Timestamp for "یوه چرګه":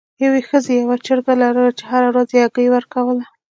0.81-1.33